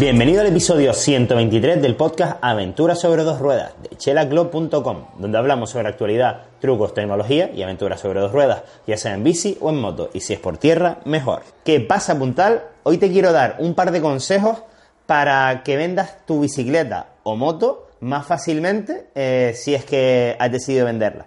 Bienvenido 0.00 0.42
al 0.42 0.46
episodio 0.46 0.92
123 0.92 1.82
del 1.82 1.96
podcast 1.96 2.38
Aventuras 2.40 3.00
sobre 3.00 3.24
dos 3.24 3.40
ruedas 3.40 3.72
de 3.82 3.96
chelaclub.com, 3.96 5.06
donde 5.18 5.38
hablamos 5.38 5.70
sobre 5.70 5.88
actualidad, 5.88 6.42
trucos, 6.60 6.94
tecnología 6.94 7.50
y 7.52 7.62
aventuras 7.64 7.98
sobre 7.98 8.20
dos 8.20 8.30
ruedas, 8.30 8.62
ya 8.86 8.96
sea 8.96 9.14
en 9.14 9.24
bici 9.24 9.58
o 9.60 9.70
en 9.70 9.80
moto, 9.80 10.08
y 10.14 10.20
si 10.20 10.34
es 10.34 10.38
por 10.38 10.56
tierra, 10.56 10.98
mejor. 11.04 11.42
¿Qué 11.64 11.80
pasa, 11.80 12.16
puntal? 12.16 12.62
Hoy 12.84 12.98
te 12.98 13.10
quiero 13.10 13.32
dar 13.32 13.56
un 13.58 13.74
par 13.74 13.90
de 13.90 14.00
consejos 14.00 14.62
para 15.06 15.64
que 15.64 15.76
vendas 15.76 16.24
tu 16.26 16.42
bicicleta 16.42 17.08
o 17.24 17.34
moto 17.34 17.88
más 17.98 18.24
fácilmente 18.24 19.08
eh, 19.16 19.52
si 19.56 19.74
es 19.74 19.84
que 19.84 20.36
has 20.38 20.52
decidido 20.52 20.86
venderla. 20.86 21.26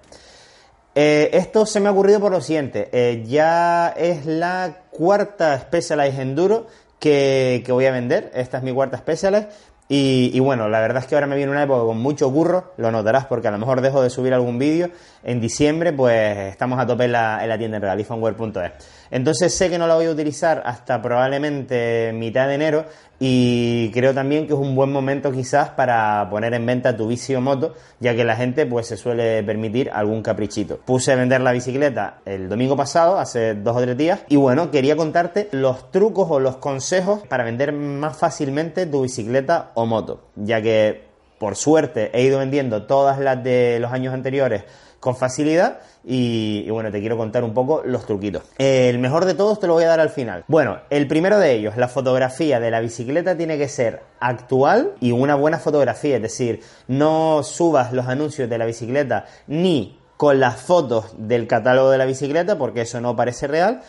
Eh, 0.95 1.30
esto 1.34 1.66
se 1.66 1.81
me 1.81 1.90
ha 1.90 1.91
ocurrido 1.91 2.22
por 2.22 2.31
lo 2.31 2.40
siguiente, 2.40 2.88
eh, 2.94 3.22
ya 3.27 3.90
es 3.98 4.26
la 4.26 4.84
cuarta 4.91 5.59
Specialized 5.59 6.22
Enduro 6.22 6.67
que, 7.02 7.66
voy 7.68 7.86
a 7.86 7.91
vender. 7.91 8.32
Esta 8.34 8.58
es 8.58 8.64
mi 8.64 8.72
cuarta 8.72 8.98
Specialized. 8.98 9.50
Y, 9.90 10.40
bueno, 10.40 10.70
la 10.70 10.80
verdad 10.80 11.04
es 11.04 11.10
que 11.10 11.16
ahora 11.16 11.27
me 11.27 11.36
viene 11.36 11.52
una 11.52 11.64
época 11.64 11.84
con 11.84 11.98
mucho 11.98 12.32
curro, 12.32 12.72
lo 12.77 12.91
notarás 12.91 13.26
porque 13.26 13.50
a 13.50 13.52
lo 13.52 13.58
mejor 13.58 13.82
dejo 13.82 14.02
de 14.02 14.10
subir 14.10 14.34
algún 14.34 14.58
vídeo. 14.58 14.90
En 15.23 15.39
diciembre, 15.39 15.93
pues 15.93 16.49
estamos 16.49 16.80
a 16.80 16.85
tope 16.85 17.05
en 17.05 17.11
la, 17.11 17.45
la 17.45 17.57
tienda 17.57 17.77
en 17.77 17.84
realifanware.es. 17.84 18.71
Entonces 19.12 19.53
sé 19.53 19.70
que 19.70 19.77
no 19.77 19.88
la 19.88 19.95
voy 19.95 20.05
a 20.05 20.12
utilizar 20.12 20.63
hasta 20.66 21.02
probablemente 21.02 22.12
mitad 22.13 22.48
de 22.48 22.55
enero 22.55 22.85
y 23.23 23.91
creo 23.91 24.15
también 24.15 24.48
que 24.48 24.53
es 24.53 24.59
un 24.59 24.73
buen 24.73 24.91
momento 24.91 25.31
quizás 25.31 25.70
para 25.70 26.27
poner 26.31 26.55
en 26.55 26.65
venta 26.65 26.98
tu 26.98 27.07
bici 27.07 27.35
o 27.35 27.41
moto, 27.41 27.76
ya 27.99 28.15
que 28.15 28.23
la 28.23 28.35
gente 28.35 28.65
pues 28.65 28.88
se 28.88 28.98
suele 28.98 29.43
permitir 29.43 29.91
algún 29.93 30.23
caprichito. 30.23 30.77
Puse 30.77 31.12
a 31.12 31.15
vender 31.15 31.40
la 31.41 31.51
bicicleta 31.51 32.21
el 32.26 32.49
domingo 32.49 32.76
pasado, 32.76 33.20
hace 33.20 33.53
dos 33.53 33.77
o 33.77 33.81
tres 33.81 33.96
días, 33.96 34.21
y 34.27 34.37
bueno, 34.37 34.71
quería 34.71 34.96
contarte 34.96 35.49
los 35.51 35.91
trucos 35.91 36.31
o 36.31 36.40
los 36.40 36.57
consejos 36.57 37.21
para 37.27 37.43
vender 37.43 37.74
más 37.74 38.18
fácilmente 38.18 38.87
tu 38.87 39.03
bicicleta 39.03 39.70
o 39.76 39.85
moto, 39.85 40.29
ya 40.35 40.59
que 40.59 41.03
por 41.37 41.55
suerte 41.55 42.09
he 42.13 42.24
ido 42.24 42.40
vendiendo 42.40 42.87
todas 42.87 43.20
las 43.20 43.43
de 43.43 43.77
los 43.79 43.91
años 43.91 44.15
anteriores 44.15 44.63
con 45.02 45.18
facilidad 45.18 45.80
y, 46.05 46.70
bueno, 46.70 46.91
te 46.91 46.99
quiero 46.99 47.18
contar 47.18 47.44
un 47.44 47.54
poco 47.54 47.82
los 47.84 48.05
truquitos. 48.05 48.44
El 48.57 48.99
mejor 48.99 49.26
de 49.26 49.34
todos 49.34 49.60
te 49.60 49.68
lo 49.68 49.74
voy 49.74 49.84
a 49.84 49.88
dar 49.88 49.99
al 49.99 50.12
final. 50.12 50.46
Bueno, 50.48 50.80
el 50.90 51.08
primero 51.08 51.40
de 51.40 51.54
ellos, 51.54 51.76
la 51.76 51.88
fotografía 51.88 52.60
de 52.60 52.71
la 52.71 52.80
bicicleta 52.80 53.35
tiene 53.35 53.58
que 53.58 53.68
ser 53.68 54.04
actual 54.20 54.93
y 55.02 55.12
una 55.12 55.35
buena 55.35 55.58
fotografía, 55.58 56.18
es 56.18 56.21
decir, 56.21 56.62
no 56.88 57.41
subas 57.43 57.91
los 57.93 58.08
anuncios 58.08 58.48
de 58.48 58.58
la 58.58 58.66
bicicleta 58.66 59.26
ni 59.48 59.99
con 60.18 60.40
las 60.40 60.62
fotos 60.62 61.15
del 61.18 61.48
catálogo 61.48 61.90
de 61.90 61.98
la 61.98 62.05
bicicleta 62.05 62.60
porque 62.60 62.82
eso 62.82 63.02
no 63.02 63.15
parece 63.15 63.48
real 63.48 63.82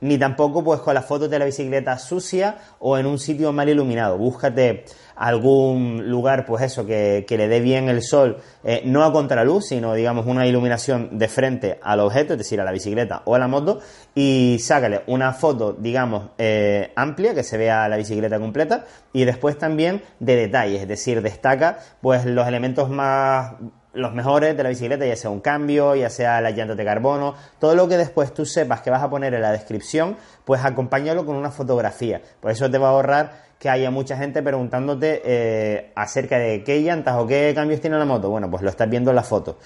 ni 0.00 0.18
tampoco 0.18 0.62
pues 0.62 0.80
con 0.80 0.94
las 0.94 1.04
fotos 1.04 1.30
de 1.30 1.38
la 1.38 1.44
bicicleta 1.44 1.98
sucia 1.98 2.58
o 2.78 2.98
en 2.98 3.06
un 3.06 3.18
sitio 3.18 3.52
mal 3.52 3.68
iluminado. 3.68 4.18
Búscate 4.18 4.84
algún 5.16 6.10
lugar, 6.10 6.44
pues 6.44 6.62
eso, 6.62 6.86
que, 6.86 7.24
le 7.28 7.48
dé 7.48 7.60
bien 7.60 7.88
el 7.88 8.02
sol, 8.02 8.38
eh, 8.62 8.82
no 8.84 9.02
a 9.02 9.12
contraluz, 9.12 9.68
sino 9.68 9.94
digamos 9.94 10.26
una 10.26 10.46
iluminación 10.46 11.18
de 11.18 11.28
frente 11.28 11.78
al 11.82 12.00
objeto, 12.00 12.34
es 12.34 12.38
decir, 12.38 12.60
a 12.60 12.64
la 12.64 12.72
bicicleta 12.72 13.22
o 13.24 13.34
a 13.34 13.38
la 13.38 13.48
moto, 13.48 13.80
y 14.14 14.58
sácale 14.60 15.02
una 15.06 15.32
foto, 15.32 15.72
digamos, 15.72 16.30
eh, 16.38 16.92
amplia, 16.96 17.34
que 17.34 17.42
se 17.42 17.56
vea 17.56 17.88
la 17.88 17.96
bicicleta 17.96 18.38
completa, 18.38 18.84
y 19.12 19.24
después 19.24 19.58
también 19.58 20.02
de 20.20 20.36
detalles, 20.36 20.82
es 20.82 20.88
decir, 20.88 21.22
destaca 21.22 21.78
pues 22.02 22.26
los 22.26 22.46
elementos 22.46 22.90
más 22.90 23.54
los 23.96 24.12
mejores 24.12 24.56
de 24.56 24.62
la 24.62 24.68
bicicleta, 24.68 25.04
ya 25.06 25.16
sea 25.16 25.30
un 25.30 25.40
cambio, 25.40 25.94
ya 25.94 26.10
sea 26.10 26.40
las 26.40 26.54
llantas 26.54 26.76
de 26.76 26.84
carbono, 26.84 27.34
todo 27.58 27.74
lo 27.74 27.88
que 27.88 27.96
después 27.96 28.32
tú 28.32 28.44
sepas 28.44 28.82
que 28.82 28.90
vas 28.90 29.02
a 29.02 29.10
poner 29.10 29.34
en 29.34 29.42
la 29.42 29.52
descripción, 29.52 30.16
pues 30.44 30.64
acompáñalo 30.64 31.24
con 31.26 31.36
una 31.36 31.50
fotografía. 31.50 32.20
Por 32.40 32.50
eso 32.50 32.70
te 32.70 32.78
va 32.78 32.88
a 32.88 32.90
ahorrar 32.92 33.45
que 33.58 33.70
haya 33.70 33.90
mucha 33.90 34.16
gente 34.16 34.42
preguntándote 34.42 35.22
eh, 35.24 35.92
acerca 35.94 36.38
de 36.38 36.62
qué 36.62 36.80
llantas 36.82 37.16
o 37.16 37.26
qué 37.26 37.52
cambios 37.54 37.80
tiene 37.80 37.98
la 37.98 38.04
moto. 38.04 38.28
Bueno, 38.28 38.50
pues 38.50 38.62
lo 38.62 38.68
estás 38.68 38.88
viendo 38.88 39.10
en 39.10 39.16
la 39.16 39.22
foto. 39.22 39.58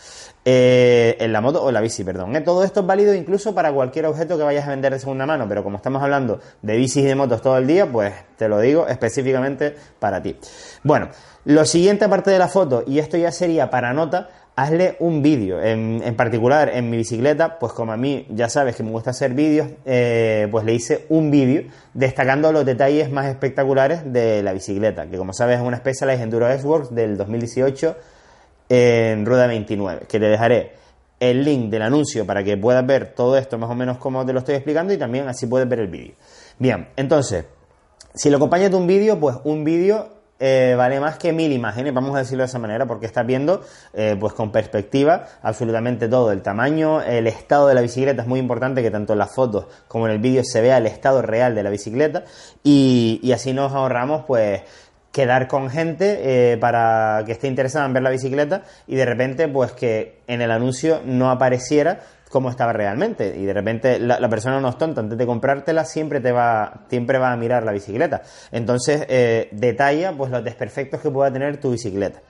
Eh, 0.44 1.16
en 1.18 1.32
la 1.32 1.40
moto 1.40 1.62
o 1.62 1.72
la 1.72 1.80
bici, 1.80 2.04
perdón. 2.04 2.36
¿eh? 2.36 2.40
Todo 2.40 2.62
esto 2.62 2.80
es 2.80 2.86
válido 2.86 3.14
incluso 3.14 3.54
para 3.54 3.72
cualquier 3.72 4.06
objeto 4.06 4.38
que 4.38 4.44
vayas 4.44 4.66
a 4.66 4.70
vender 4.70 4.92
de 4.92 5.00
segunda 5.00 5.26
mano, 5.26 5.46
pero 5.48 5.64
como 5.64 5.76
estamos 5.76 6.02
hablando 6.02 6.40
de 6.62 6.76
bicis 6.76 7.02
y 7.02 7.06
de 7.06 7.14
motos 7.14 7.42
todo 7.42 7.58
el 7.58 7.66
día, 7.66 7.90
pues 7.90 8.14
te 8.36 8.48
lo 8.48 8.60
digo 8.60 8.86
específicamente 8.86 9.74
para 9.98 10.22
ti. 10.22 10.36
Bueno, 10.84 11.08
lo 11.44 11.64
siguiente 11.64 12.04
aparte 12.04 12.30
de 12.30 12.38
la 12.38 12.48
foto, 12.48 12.84
y 12.86 12.98
esto 13.00 13.16
ya 13.16 13.32
sería 13.32 13.70
para 13.70 13.92
nota, 13.92 14.28
hazle 14.56 14.96
un 15.00 15.22
vídeo. 15.22 15.62
En, 15.62 16.14
particular, 16.16 16.70
en 16.74 16.90
mi 16.90 16.96
bicicleta, 16.96 17.58
pues 17.58 17.72
como 17.72 17.92
a 17.92 17.96
mí 17.96 18.26
ya 18.30 18.48
sabes 18.48 18.76
que 18.76 18.82
me 18.82 18.90
gusta 18.90 19.10
hacer 19.10 19.32
vídeos, 19.32 19.68
eh, 19.84 20.48
pues 20.50 20.64
le 20.64 20.74
hice 20.74 21.06
un 21.08 21.30
vídeo 21.30 21.64
destacando 21.94 22.52
los 22.52 22.64
detalles 22.64 23.10
más 23.10 23.26
espectaculares 23.26 24.12
de 24.12 24.42
la 24.42 24.52
bicicleta, 24.52 25.06
que 25.06 25.16
como 25.16 25.32
sabes 25.32 25.58
es 25.58 25.64
una 25.64 25.78
Specialized 25.78 26.22
Enduro 26.22 26.48
S-Works 26.48 26.94
del 26.94 27.16
2018 27.16 27.96
en 28.68 29.26
Rueda 29.26 29.46
29, 29.46 30.02
que 30.08 30.20
te 30.20 30.26
dejaré 30.26 30.72
el 31.18 31.44
link 31.44 31.70
del 31.70 31.82
anuncio 31.82 32.26
para 32.26 32.42
que 32.42 32.56
puedas 32.56 32.86
ver 32.86 33.14
todo 33.14 33.36
esto 33.36 33.58
más 33.58 33.70
o 33.70 33.74
menos 33.74 33.98
como 33.98 34.24
te 34.24 34.32
lo 34.32 34.38
estoy 34.38 34.54
explicando 34.54 34.92
y 34.92 34.96
también 34.96 35.28
así 35.28 35.46
puedes 35.46 35.68
ver 35.68 35.80
el 35.80 35.88
vídeo. 35.88 36.14
Bien, 36.58 36.88
entonces, 36.96 37.44
si 38.14 38.30
lo 38.30 38.38
acompañas 38.38 38.70
de 38.70 38.76
un 38.76 38.86
vídeo, 38.86 39.18
pues 39.20 39.36
un 39.44 39.64
vídeo 39.64 40.19
eh, 40.42 40.74
vale 40.74 40.98
más 41.00 41.18
que 41.18 41.34
mil 41.34 41.52
imágenes, 41.52 41.92
vamos 41.92 42.16
a 42.16 42.20
decirlo 42.20 42.44
de 42.44 42.46
esa 42.46 42.58
manera, 42.58 42.86
porque 42.86 43.04
estás 43.04 43.26
viendo 43.26 43.62
eh, 43.92 44.16
pues 44.18 44.32
con 44.32 44.50
perspectiva 44.50 45.26
absolutamente 45.42 46.08
todo, 46.08 46.32
el 46.32 46.40
tamaño, 46.40 47.02
el 47.02 47.26
estado 47.26 47.68
de 47.68 47.74
la 47.74 47.82
bicicleta 47.82 48.22
es 48.22 48.28
muy 48.28 48.40
importante 48.40 48.82
que 48.82 48.90
tanto 48.90 49.12
en 49.12 49.18
las 49.18 49.34
fotos 49.34 49.66
como 49.86 50.06
en 50.06 50.14
el 50.14 50.18
vídeo 50.18 50.42
se 50.42 50.62
vea 50.62 50.78
el 50.78 50.86
estado 50.86 51.20
real 51.20 51.54
de 51.54 51.62
la 51.62 51.68
bicicleta. 51.68 52.24
Y, 52.62 53.30
así 53.34 53.52
nos 53.52 53.72
ahorramos 53.72 54.24
pues 54.26 54.62
quedar 55.12 55.46
con 55.46 55.68
gente 55.68 56.52
eh, 56.52 56.56
para 56.56 57.22
que 57.26 57.32
esté 57.32 57.46
interesada 57.46 57.84
en 57.84 57.92
ver 57.92 58.02
la 58.02 58.10
bicicleta 58.10 58.62
y 58.86 58.96
de 58.96 59.04
repente 59.04 59.46
pues 59.46 59.72
que 59.72 60.20
en 60.26 60.40
el 60.40 60.50
anuncio 60.50 61.02
no 61.04 61.30
apareciera 61.30 62.00
cómo 62.30 62.48
estaba 62.48 62.72
realmente. 62.72 63.36
Y 63.36 63.44
de 63.44 63.52
repente 63.52 63.98
la, 63.98 64.28
persona 64.30 64.60
no 64.60 64.70
es 64.70 64.78
tonta, 64.78 65.00
antes 65.00 65.18
de 65.18 65.26
comprártela 65.26 65.84
siempre 65.84 66.20
te 66.20 66.32
va, 66.32 66.84
siempre 66.88 67.18
va 67.18 67.32
a 67.32 67.36
mirar 67.36 67.64
la 67.64 67.72
bicicleta. 67.72 68.22
Entonces, 68.52 69.04
eh, 69.08 69.48
detalla 69.52 70.12
pues 70.16 70.30
los 70.30 70.42
desperfectos 70.42 71.00
que 71.00 71.10
pueda 71.10 71.32
tener 71.32 71.60
tu 71.60 71.72
bicicleta. 71.72 72.20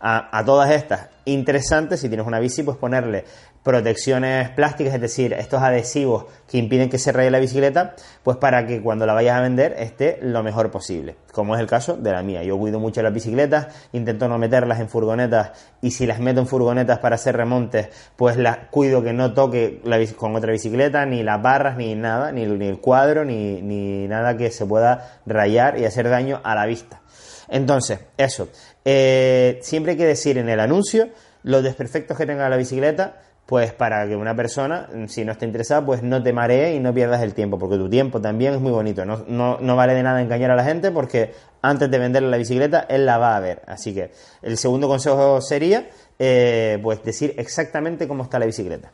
A, 0.00 0.44
todas 0.44 0.70
estas, 0.70 1.08
interesantes, 1.24 1.98
si 1.98 2.08
tienes 2.08 2.24
una 2.24 2.38
bici, 2.38 2.62
pues 2.62 2.76
ponerle 2.76 3.24
protecciones 3.64 4.48
plásticas, 4.50 4.94
es 4.94 5.00
decir, 5.00 5.32
estos 5.32 5.60
adhesivos 5.60 6.26
que 6.48 6.56
impiden 6.56 6.88
que 6.88 6.98
se 6.98 7.10
raye 7.10 7.30
la 7.32 7.40
bicicleta, 7.40 7.96
pues 8.22 8.36
para 8.36 8.64
que 8.64 8.80
cuando 8.80 9.06
la 9.06 9.12
vayas 9.12 9.36
a 9.36 9.40
vender 9.40 9.74
esté 9.76 10.20
lo 10.22 10.44
mejor 10.44 10.70
posible, 10.70 11.16
como 11.32 11.56
es 11.56 11.60
el 11.60 11.66
caso 11.66 11.96
de 11.96 12.12
la 12.12 12.22
mía. 12.22 12.44
Yo 12.44 12.56
cuido 12.56 12.78
mucho 12.78 13.02
las 13.02 13.12
bicicletas, 13.12 13.88
intento 13.92 14.28
no 14.28 14.38
meterlas 14.38 14.78
en 14.78 14.88
furgonetas 14.88 15.50
y 15.82 15.90
si 15.90 16.06
las 16.06 16.20
meto 16.20 16.40
en 16.40 16.46
furgonetas 16.46 17.00
para 17.00 17.16
hacer 17.16 17.36
remontes, 17.36 17.88
pues 18.14 18.36
las 18.36 18.68
cuido 18.70 19.02
que 19.02 19.12
no 19.12 19.34
toque 19.34 19.47
la 19.84 19.98
con 20.16 20.34
otra 20.36 20.52
bicicleta, 20.52 21.04
ni 21.06 21.22
las 21.22 21.40
barras, 21.42 21.76
ni 21.76 21.94
nada, 21.94 22.32
ni, 22.32 22.42
el 22.42 22.78
cuadro, 22.78 23.24
ni, 23.24 23.60
ni 23.62 24.06
nada 24.08 24.36
que 24.36 24.50
se 24.50 24.66
pueda 24.66 25.20
rayar 25.26 25.78
y 25.78 25.84
hacer 25.84 26.08
daño 26.08 26.40
a 26.44 26.54
la 26.54 26.66
vista. 26.66 27.00
Entonces, 27.48 28.00
eso. 28.16 28.48
Eh, 28.84 29.58
siempre 29.62 29.92
hay 29.92 29.98
que 29.98 30.06
decir 30.06 30.38
en 30.38 30.48
el 30.48 30.60
anuncio 30.60 31.08
los 31.42 31.62
desperfectos 31.62 32.16
que 32.16 32.26
tenga 32.26 32.48
la 32.48 32.56
bicicleta, 32.56 33.20
pues 33.46 33.72
para 33.72 34.06
que 34.06 34.14
una 34.14 34.36
persona, 34.36 34.88
si 35.06 35.24
no 35.24 35.32
está 35.32 35.46
interesada, 35.46 35.84
pues 35.84 36.02
no 36.02 36.22
te 36.22 36.34
maree 36.34 36.74
y 36.74 36.80
no 36.80 36.92
pierdas 36.92 37.22
el 37.22 37.32
tiempo, 37.32 37.58
porque 37.58 37.76
tu 37.76 37.88
tiempo 37.88 38.20
también 38.20 38.52
es 38.52 38.60
muy 38.60 38.72
bonito. 38.72 39.06
No, 39.06 39.24
no, 39.58 39.76
vale 39.76 39.94
de 39.94 40.02
nada 40.02 40.20
engañar 40.20 40.50
a 40.50 40.56
la 40.56 40.64
gente 40.64 40.90
porque 40.90 41.32
antes 41.62 41.90
de 41.90 41.98
venderle 41.98 42.28
la 42.28 42.36
bicicleta, 42.36 42.84
él 42.90 43.06
la 43.06 43.16
va 43.16 43.36
a 43.36 43.40
ver. 43.40 43.62
Así 43.66 43.94
que 43.94 44.10
el 44.42 44.58
segundo 44.58 44.86
consejo 44.86 45.40
sería, 45.40 45.88
eh, 46.18 46.78
pues 46.82 47.02
decir 47.02 47.34
exactamente 47.38 48.06
cómo 48.06 48.24
está 48.24 48.38
la 48.38 48.44
bicicleta. 48.44 48.92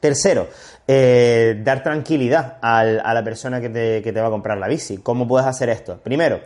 Tercero, 0.00 0.48
eh, 0.86 1.60
dar 1.64 1.82
tranquilidad 1.82 2.58
a 2.62 2.84
la 2.84 3.24
persona 3.24 3.60
que 3.60 3.68
te, 3.68 4.20
va 4.20 4.28
a 4.28 4.30
comprar 4.30 4.58
la 4.58 4.68
bici. 4.68 4.98
¿Cómo 4.98 5.26
puedes 5.26 5.46
hacer 5.46 5.68
esto? 5.70 5.98
Primero, 5.98 6.40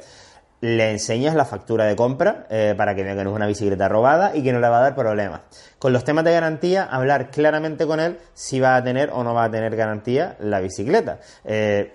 le 0.63 0.91
enseñas 0.91 1.35
la 1.35 1.45
factura 1.45 1.85
de 1.85 1.97
compra 1.97 2.47
eh, 2.49 2.75
para 2.77 2.95
que 2.95 3.03
vea 3.03 3.17
que 3.17 3.25
no 3.25 3.31
es 3.31 3.37
una 3.37 3.47
bicicleta 3.47 3.89
robada 3.89 4.35
y 4.35 4.43
que 4.43 4.53
no 4.53 4.61
le 4.61 4.69
va 4.69 4.79
a 4.79 4.83
dar 4.83 4.95
problemas. 4.95 5.41
Con 5.79 5.93
los 5.93 6.05
temas 6.05 6.25
de 6.25 6.33
garantía, 6.33 6.85
hablar 6.85 7.31
claramente 7.31 7.87
con 7.87 8.01
él 8.01 8.19
si 8.33 8.61
va 8.61 8.77
a 8.77 8.83
tener 8.85 9.11
o 9.11 9.23
no 9.25 9.35
va 9.35 9.45
a 9.45 9.51
tener 9.51 9.75
garantía 9.77 10.37
la 10.41 10.61
bicicleta. 10.61 11.19
Eh, 11.45 11.93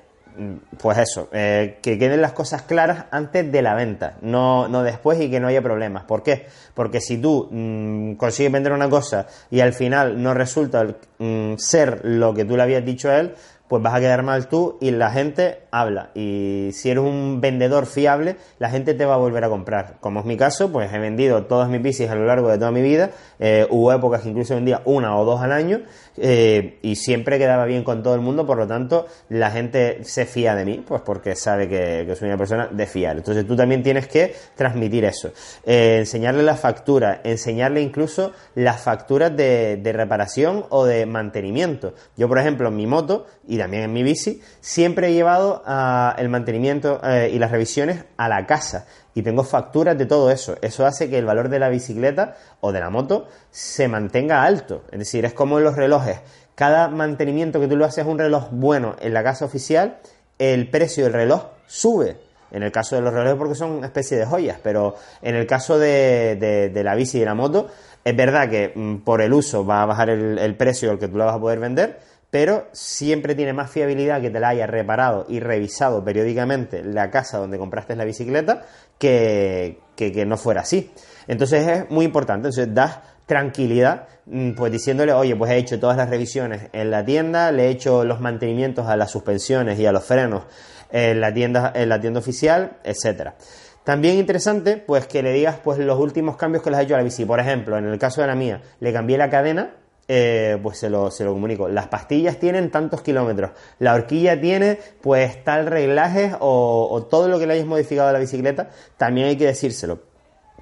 pues 0.78 0.98
eso, 0.98 1.30
eh, 1.32 1.80
que 1.82 1.98
queden 1.98 2.22
las 2.22 2.34
cosas 2.34 2.62
claras 2.64 3.06
antes 3.12 3.52
de 3.52 3.62
la 3.62 3.74
venta, 3.74 4.18
no, 4.22 4.68
no 4.68 4.84
después 4.84 5.20
y 5.20 5.30
que 5.30 5.40
no 5.40 5.48
haya 5.48 5.62
problemas. 5.62 6.04
¿Por 6.04 6.24
qué? 6.24 6.48
Porque 6.74 7.02
si 7.02 7.18
tú 7.18 7.50
mm, 7.52 8.14
consigues 8.14 8.52
vender 8.52 8.72
una 8.72 8.90
cosa 8.90 9.28
y 9.50 9.60
al 9.62 9.74
final 9.74 10.22
no 10.22 10.34
resulta 10.34 10.86
mm, 11.18 11.56
ser 11.58 12.02
lo 12.04 12.34
que 12.34 12.46
tú 12.46 12.56
le 12.56 12.64
habías 12.64 12.86
dicho 12.86 13.10
a 13.10 13.20
él, 13.20 13.36
pues 13.68 13.84
vas 13.84 13.96
a 13.96 14.00
quedar 14.00 14.24
mal 14.24 14.48
tú 14.48 14.78
y 14.80 14.92
la 14.92 15.12
gente 15.12 15.60
habla. 15.72 16.12
Y 16.16 16.70
si 16.74 16.90
eres 16.90 17.04
un 17.04 17.42
vendedor 17.42 17.86
fiable, 17.86 18.38
la 18.60 18.70
gente 18.70 18.94
te 18.94 19.06
va 19.06 19.16
a 19.16 19.18
volver 19.18 19.44
a 19.44 19.50
comprar. 19.50 19.98
Como 20.00 20.20
es 20.20 20.26
mi 20.26 20.38
caso, 20.38 20.72
pues 20.72 20.92
he 20.94 21.00
vendido 21.00 21.44
todas 21.44 21.70
mis 21.70 21.82
bicis 21.82 22.10
a 22.10 22.16
lo 22.16 22.26
largo 22.26 22.50
de 22.50 22.58
toda 22.58 22.72
mi 22.72 22.82
vida. 22.82 23.12
Eh, 23.40 23.68
hubo 23.70 23.92
épocas 23.92 24.22
que 24.22 24.30
incluso 24.30 24.56
vendía 24.56 24.82
una 24.86 25.18
o 25.18 25.26
dos 25.26 25.42
al 25.42 25.52
año 25.52 25.82
eh, 26.18 26.80
y 26.82 26.96
siempre 26.96 27.38
quedaba 27.38 27.66
bien 27.66 27.84
con 27.84 28.02
todo 28.02 28.16
el 28.16 28.22
mundo, 28.22 28.46
por 28.46 28.58
lo 28.58 28.68
tanto, 28.68 29.06
la 29.30 29.52
gente 29.52 30.04
se 30.04 30.26
fía 30.26 30.56
de 30.56 30.66
mí, 30.66 30.84
pues 30.88 31.02
porque 31.02 31.36
sabe 31.36 31.68
que, 31.68 32.16
soy 32.16 32.30
una 32.30 32.38
persona 32.38 32.68
de 32.72 32.88
fiar. 32.88 33.18
Entonces 33.18 33.46
tú 33.46 33.56
también 33.56 33.84
tienes 33.84 34.08
que 34.08 34.34
transmitir 34.56 35.06
eso. 35.06 35.32
Eh, 35.66 35.98
enseñarle 36.00 36.44
la 36.44 36.56
factura, 36.56 37.22
enseñarle 37.24 37.82
incluso 37.82 38.32
las 38.56 38.82
facturas 38.82 39.36
de, 39.36 39.78
de 39.78 39.94
reparación 39.94 40.66
o 40.70 40.86
de 40.86 41.06
mantenimiento. 41.06 41.94
Yo, 42.16 42.28
por 42.28 42.40
ejemplo, 42.40 42.70
en 42.70 42.76
mi 42.76 42.88
moto, 42.88 43.26
también 43.58 43.84
en 43.84 43.94
mi 43.94 44.04
bici, 44.04 44.42
siempre 44.62 45.10
he 45.10 45.14
llevado 45.14 45.64
uh, 45.66 46.20
el 46.20 46.30
mantenimiento 46.30 47.00
uh, 47.04 47.34
y 47.34 47.40
las 47.40 47.52
revisiones 47.52 48.04
a 48.18 48.30
la 48.30 48.46
casa 48.46 48.86
y 49.18 49.24
tengo 49.24 49.44
facturas 49.44 49.98
de 49.98 50.06
todo 50.06 50.30
eso. 50.30 50.58
Eso 50.62 50.86
hace 50.86 51.10
que 51.10 51.18
el 51.18 51.26
valor 51.26 51.50
de 51.50 51.58
la 51.58 51.70
bicicleta 51.70 52.36
o 52.60 52.72
de 52.72 52.80
la 52.80 52.90
moto 52.90 53.28
se 53.50 53.88
mantenga 53.88 54.44
alto. 54.44 54.84
Es 54.92 55.00
decir, 55.00 55.26
es 55.26 55.34
como 55.34 55.58
en 55.58 55.64
los 55.64 55.76
relojes. 55.76 56.20
Cada 56.54 56.88
mantenimiento 56.88 57.60
que 57.60 57.68
tú 57.68 57.76
le 57.78 57.86
haces 57.86 58.06
a 58.06 58.08
un 58.08 58.20
reloj 58.20 58.50
bueno 58.52 58.96
en 59.00 59.14
la 59.14 59.24
casa 59.24 59.46
oficial, 59.46 59.98
el 60.38 60.70
precio 60.70 61.06
del 61.06 61.14
reloj 61.14 61.46
sube. 61.66 62.18
En 62.52 62.64
el 62.64 62.72
caso 62.72 62.96
de 62.96 63.02
los 63.02 63.14
relojes 63.14 63.38
porque 63.38 63.56
son 63.56 63.72
una 63.72 63.88
especie 63.88 64.18
de 64.18 64.26
joyas, 64.26 64.60
pero 64.62 64.96
en 65.22 65.36
el 65.36 65.48
caso 65.48 65.80
de, 65.80 66.38
de, 66.40 66.70
de 66.70 66.84
la 66.84 66.96
bici 66.96 67.18
y 67.18 67.20
de 67.22 67.26
la 67.26 67.34
moto, 67.34 67.68
es 68.04 68.16
verdad 68.16 68.50
que 68.50 68.72
mm, 68.74 68.98
por 68.98 69.22
el 69.22 69.34
uso 69.34 69.66
va 69.66 69.82
a 69.82 69.86
bajar 69.86 70.10
el, 70.12 70.38
el 70.38 70.56
precio 70.56 70.92
al 70.92 71.00
que 71.00 71.08
tú 71.08 71.18
la 71.18 71.26
vas 71.26 71.36
a 71.36 71.40
poder 71.40 71.60
vender, 71.60 72.00
pero 72.30 72.68
siempre 72.74 73.36
tiene 73.36 73.54
más 73.54 73.72
fiabilidad 73.72 74.22
que 74.22 74.30
te 74.30 74.40
la 74.40 74.50
haya 74.50 74.68
reparado 74.68 75.26
y 75.30 75.40
revisado 75.40 76.04
periódicamente 76.04 76.84
la 76.84 77.10
casa 77.10 77.38
donde 77.38 77.58
compraste 77.58 77.96
la 77.96 78.04
bicicleta 78.04 78.64
que, 79.00 79.80
que, 79.96 80.26
no 80.26 80.38
fuera 80.38 80.62
así. 80.62 80.92
Entonces 81.28 81.68
es 81.68 81.90
muy 81.90 82.06
importante, 82.06 82.48
entonces 82.48 82.74
das 82.74 83.00
tranquilidad, 83.26 84.08
mm, 84.26 84.52
pues 84.54 84.72
diciéndole, 84.72 85.14
oye, 85.14 85.36
pues 85.36 85.52
he 85.52 85.58
hecho 85.58 85.80
todas 85.80 85.98
las 85.98 86.10
revisiones 86.10 86.70
en 86.74 86.92
la 86.92 87.06
tienda, 87.06 87.52
le 87.52 87.68
he 87.68 87.70
hecho 87.70 88.04
los 88.04 88.20
mantenimientos 88.20 88.88
a 88.88 88.98
las 88.98 89.12
suspensiones 89.12 89.80
y 89.80 89.86
a 89.86 89.92
los 89.92 90.04
frenos 90.04 90.44
en 90.92 91.22
la 91.22 91.34
tienda, 91.34 91.72
en 91.76 91.90
la 91.90 92.00
tienda 92.00 92.20
oficial, 92.20 92.78
etcétera. 92.84 93.36
También 93.84 94.18
interesante, 94.18 94.76
pues 94.76 95.08
que 95.08 95.24
le 95.24 95.32
digas 95.32 95.60
pues 95.64 95.80
los 95.80 95.98
últimos 95.98 96.36
cambios 96.36 96.62
que 96.62 96.70
le 96.70 96.76
has 96.76 96.84
hecho 96.84 96.96
a 96.96 96.98
la 96.98 97.04
bici. 97.06 97.24
Por 97.24 97.40
ejemplo, 97.40 97.78
en 97.78 97.86
el 97.86 97.98
caso 97.98 98.20
de 98.20 98.28
la 98.28 98.36
mía, 98.36 98.62
le 98.82 98.92
cambié 98.92 99.18
la 99.18 99.30
cadena 99.30 99.72
eh, 100.08 100.58
pues 100.62 100.78
se 100.78 100.90
lo, 100.90 101.12
se 101.12 101.24
lo 101.24 101.34
comunico. 101.34 101.68
Las 101.68 101.88
pastillas 101.88 102.38
tienen 102.38 102.72
tantos 102.72 103.02
kilómetros, 103.02 103.52
la 103.80 103.94
horquilla 103.94 104.40
tiene 104.40 104.80
pues 105.02 105.44
tal 105.44 105.68
reglaje 105.68 106.34
o, 106.40 106.88
o 106.92 107.04
todo 107.04 107.28
lo 107.28 107.40
que 107.40 107.48
le 107.48 107.54
hayas 107.54 107.68
modificado 107.68 108.10
a 108.10 108.14
la 108.14 108.20
bicicleta, 108.20 108.70
también 108.98 109.28
hay 109.28 109.38
que 109.38 109.46
decírselo 109.46 110.00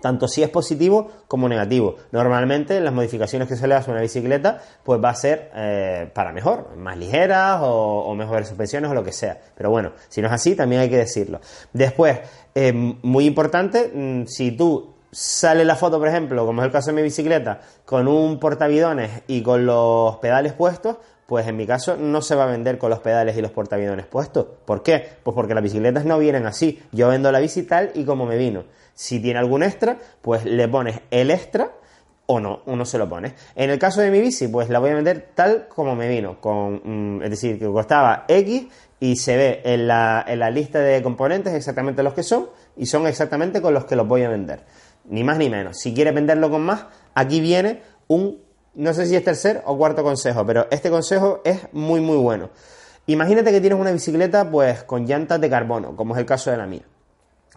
tanto 0.06 0.28
si 0.28 0.44
es 0.44 0.50
positivo 0.50 1.10
como 1.28 1.50
negativo. 1.50 1.96
Normalmente 2.12 2.80
las 2.80 2.94
modificaciones 2.94 3.48
que 3.48 3.56
se 3.56 3.68
le 3.68 3.74
hace 3.74 3.90
a 3.90 3.94
una 3.94 4.04
bicicleta 4.04 4.62
pues 4.84 5.04
va 5.04 5.10
a 5.10 5.16
ser 5.16 5.50
eh, 5.56 6.12
para 6.14 6.32
mejor, 6.32 6.76
más 6.78 6.96
ligeras 6.96 7.62
o, 7.64 8.04
o, 8.06 8.14
mejores 8.14 8.48
suspensiones 8.48 8.92
o 8.92 8.94
lo 8.94 9.04
que 9.04 9.12
sea. 9.12 9.40
Pero 9.58 9.72
bueno, 9.72 9.94
si 10.08 10.22
no 10.22 10.28
es 10.28 10.34
así 10.34 10.56
también 10.56 10.82
hay 10.82 10.92
que 10.92 10.98
decirlo. 10.98 11.40
Después, 11.74 12.20
eh, 12.54 12.72
muy 12.74 13.26
importante, 13.26 13.92
mm, 13.92 14.28
si 14.28 14.52
tú 14.52 14.95
sale 15.16 15.64
la 15.64 15.78
foto, 15.78 15.98
por 15.98 16.10
ejemplo, 16.10 16.46
como 16.46 16.62
es 16.62 16.66
el 16.66 16.74
caso 16.74 16.88
de 16.88 16.98
mi 16.98 17.02
bicicleta, 17.02 17.62
con 17.86 18.10
un 18.10 18.38
portavidones 18.38 19.24
y 19.28 19.42
con 19.42 19.66
los 19.66 20.18
pedales 20.18 20.52
puestos, 20.52 20.98
pues 21.26 21.48
en 21.48 21.56
mi 21.56 21.66
caso 21.66 21.96
no 21.96 22.22
se 22.22 22.36
va 22.36 22.44
a 22.44 22.48
vender 22.48 22.78
con 22.78 22.90
los 22.90 23.00
pedales 23.00 23.38
y 23.38 23.42
los 23.42 23.52
portavidones 23.52 24.06
puestos. 24.08 24.46
¿Por 24.66 24.84
qué? 24.84 25.08
Pues 25.24 25.34
porque 25.34 25.54
las 25.54 25.64
bicicletas 25.64 26.04
no 26.04 26.20
vienen 26.20 26.46
así. 26.46 26.84
Yo 26.92 27.08
vendo 27.08 27.32
la 27.32 27.40
bici 27.40 27.64
tal 27.64 27.92
y 27.96 28.04
como 28.04 28.26
me 28.26 28.36
vino. 28.36 28.66
Si 28.94 29.22
tiene 29.22 29.40
algún 29.40 29.64
extra, 29.64 29.98
pues 30.22 30.44
le 30.44 30.68
pones 30.68 31.00
el 31.12 31.32
extra 31.32 31.72
o 32.26 32.42
no, 32.42 32.64
uno 32.66 32.84
se 32.84 32.98
lo 32.98 33.08
pone. 33.08 33.36
En 33.56 33.70
el 33.70 33.80
caso 33.80 34.02
de 34.02 34.12
mi 34.12 34.20
bici, 34.20 34.50
pues 34.50 34.70
la 34.70 34.80
voy 34.80 34.90
a 34.90 34.96
vender 34.96 35.30
tal 35.34 35.70
como 35.70 35.96
me 35.96 36.10
vino, 36.10 36.42
con, 36.42 36.82
mm, 36.84 37.24
es 37.24 37.30
decir, 37.30 37.58
que 37.58 37.68
costaba 37.68 38.26
X 38.28 38.68
y 39.00 39.16
se 39.16 39.38
ve 39.38 39.62
en 39.64 39.88
la, 39.88 40.26
en 40.28 40.40
la 40.40 40.50
lista 40.50 40.80
de 40.80 41.02
componentes 41.02 41.54
exactamente 41.54 42.04
los 42.04 42.14
que 42.14 42.24
son 42.24 42.50
y 42.76 42.86
son 42.88 43.08
exactamente 43.08 43.62
con 43.62 43.74
los 43.74 43.86
que 43.86 43.96
los 43.96 44.08
voy 44.08 44.24
a 44.24 44.30
vender 44.30 44.64
ni 45.08 45.24
más 45.24 45.38
ni 45.38 45.50
menos. 45.50 45.78
Si 45.78 45.94
quieres 45.94 46.14
venderlo 46.14 46.50
con 46.50 46.64
más, 46.64 46.86
aquí 47.14 47.40
viene 47.40 47.82
un, 48.08 48.40
no 48.76 48.94
sé 48.94 49.06
si 49.06 49.16
es 49.16 49.24
tercer 49.24 49.62
o 49.66 49.78
cuarto 49.78 50.04
consejo, 50.04 50.46
pero 50.46 50.68
este 50.72 50.90
consejo 50.90 51.42
es 51.44 51.68
muy 51.74 52.02
muy 52.02 52.18
bueno. 52.18 52.50
Imagínate 53.08 53.52
que 53.52 53.62
tienes 53.62 53.80
una 53.80 53.92
bicicleta 53.92 54.50
pues 54.50 54.84
con 54.84 55.06
llantas 55.06 55.40
de 55.40 55.50
carbono, 55.50 55.96
como 55.96 56.16
es 56.16 56.20
el 56.20 56.26
caso 56.26 56.52
de 56.52 56.58
la 56.58 56.66
mía. 56.66 56.84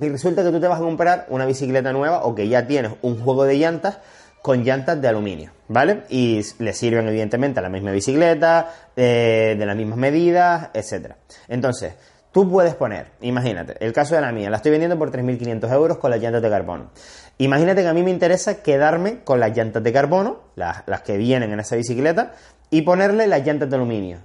Y 0.00 0.08
resulta 0.08 0.44
que 0.44 0.50
tú 0.50 0.60
te 0.60 0.68
vas 0.68 0.78
a 0.78 0.82
comprar 0.82 1.26
una 1.28 1.46
bicicleta 1.46 1.92
nueva 1.92 2.24
o 2.24 2.34
que 2.34 2.48
ya 2.48 2.66
tienes 2.66 2.92
un 3.02 3.18
juego 3.18 3.44
de 3.44 3.56
llantas 3.56 3.98
con 4.42 4.62
llantas 4.62 5.00
de 5.00 5.08
aluminio, 5.08 5.50
¿vale? 5.66 6.04
Y 6.08 6.40
le 6.58 6.72
sirven 6.72 7.08
evidentemente 7.08 7.58
a 7.58 7.62
la 7.62 7.68
misma 7.68 7.90
bicicleta, 7.90 8.72
eh, 8.94 9.56
de 9.58 9.66
las 9.66 9.76
mismas 9.76 9.98
medidas, 9.98 10.70
etc. 10.74 11.14
Entonces, 11.48 11.94
tú 12.38 12.48
puedes 12.48 12.76
poner, 12.76 13.08
imagínate, 13.20 13.84
el 13.84 13.92
caso 13.92 14.14
de 14.14 14.20
la 14.20 14.30
mía, 14.30 14.48
la 14.48 14.58
estoy 14.58 14.70
vendiendo 14.70 14.96
por 14.96 15.10
3.500 15.10 15.72
euros 15.72 15.98
con 15.98 16.12
las 16.12 16.20
llantas 16.20 16.40
de 16.40 16.48
carbono. 16.48 16.90
Imagínate 17.38 17.82
que 17.82 17.88
a 17.88 17.92
mí 17.92 18.04
me 18.04 18.12
interesa 18.12 18.62
quedarme 18.62 19.24
con 19.24 19.40
las 19.40 19.56
llantas 19.56 19.82
de 19.82 19.92
carbono, 19.92 20.38
las, 20.54 20.84
que 21.04 21.16
vienen 21.16 21.50
en 21.52 21.58
esa 21.58 21.74
bicicleta, 21.74 22.34
y 22.70 22.82
ponerle 22.82 23.26
las 23.26 23.44
llantas 23.44 23.68
de 23.68 23.74
aluminio. 23.74 24.18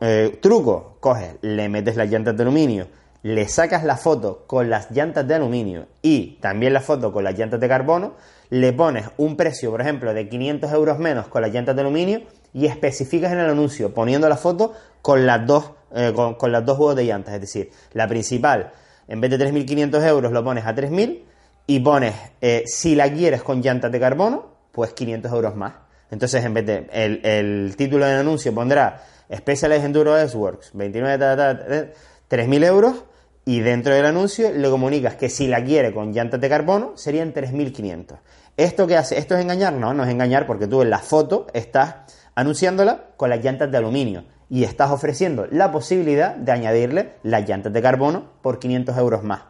Eh, 0.00 0.38
truco, 0.40 0.98
coges, 1.00 1.38
le 1.42 1.68
metes 1.68 1.96
las 1.96 2.08
llantas 2.08 2.36
de 2.36 2.44
aluminio, 2.44 2.86
le 3.24 3.48
sacas 3.48 3.82
la 3.82 3.96
foto 3.96 4.44
con 4.46 4.70
las 4.70 4.92
llantas 4.92 5.26
de 5.26 5.34
aluminio 5.34 5.86
y 6.02 6.38
también 6.40 6.72
la 6.72 6.80
foto 6.80 7.12
con 7.12 7.24
las 7.24 7.36
llantas 7.36 7.58
de 7.58 7.66
carbono, 7.66 8.14
le 8.48 8.72
pones 8.74 9.06
un 9.16 9.36
precio, 9.36 9.72
por 9.72 9.80
ejemplo, 9.80 10.14
de 10.14 10.28
500 10.28 10.70
euros 10.72 11.00
menos 11.00 11.26
con 11.26 11.42
las 11.42 11.52
llantas 11.52 11.74
de 11.74 11.82
aluminio 11.82 12.20
y 12.56 12.64
especificas 12.64 13.32
en 13.32 13.38
el 13.38 13.50
anuncio 13.50 13.92
poniendo 13.92 14.30
la 14.30 14.38
foto 14.38 14.72
con 15.02 15.26
las 15.26 15.46
dos, 15.46 15.72
eh, 15.94 16.14
con, 16.14 16.50
las 16.50 16.64
dos 16.64 16.78
juegos 16.78 16.96
de 16.96 17.04
llantas. 17.04 17.34
Es 17.34 17.40
decir, 17.42 17.70
la 17.92 18.08
principal, 18.08 18.72
en 19.06 19.20
vez 19.20 19.30
de 19.30 19.38
3.500 19.38 20.02
euros, 20.08 20.32
lo 20.32 20.42
pones 20.42 20.64
a 20.64 20.74
3.000 20.74 21.22
y 21.66 21.80
pones, 21.80 22.14
eh, 22.40 22.62
si 22.64 22.94
la 22.94 23.12
quieres 23.12 23.42
con 23.42 23.60
llantas 23.60 23.92
de 23.92 24.00
carbono, 24.00 24.46
pues 24.72 24.94
500 24.94 25.30
euros 25.32 25.54
más. 25.54 25.74
Entonces, 26.10 26.42
en 26.46 26.54
vez 26.54 26.64
de 26.64 26.86
el, 26.92 27.20
el 27.26 27.76
título 27.76 28.06
del 28.06 28.20
anuncio 28.20 28.54
pondrá 28.54 29.02
Specialized 29.30 29.84
Enduro 29.84 30.16
S-Works, 30.16 30.70
29, 30.72 31.92
3.000 32.30 32.64
euros, 32.64 33.04
y 33.44 33.60
dentro 33.60 33.94
del 33.94 34.06
anuncio 34.06 34.50
le 34.50 34.70
comunicas 34.70 35.16
que 35.16 35.28
si 35.28 35.46
la 35.46 35.62
quiere 35.62 35.92
con 35.92 36.12
llantas 36.14 36.40
de 36.40 36.48
carbono, 36.48 36.96
serían 36.96 37.34
3.500. 37.34 38.18
¿Esto 38.56 38.86
qué 38.86 38.96
hace? 38.96 39.18
¿Esto 39.18 39.34
es 39.34 39.42
engañar? 39.42 39.74
No, 39.74 39.92
no 39.92 40.04
es 40.04 40.10
engañar 40.10 40.46
porque 40.46 40.66
tú 40.66 40.80
en 40.80 40.88
la 40.88 40.98
foto 40.98 41.46
estás 41.52 41.96
anunciándola 42.36 43.06
con 43.16 43.30
las 43.30 43.42
llantas 43.42 43.70
de 43.72 43.78
aluminio 43.78 44.24
y 44.48 44.62
estás 44.62 44.92
ofreciendo 44.92 45.48
la 45.50 45.72
posibilidad 45.72 46.36
de 46.36 46.52
añadirle 46.52 47.14
las 47.24 47.48
llantas 47.48 47.72
de 47.72 47.82
carbono 47.82 48.30
por 48.42 48.60
500 48.60 48.96
euros 48.96 49.24
más. 49.24 49.42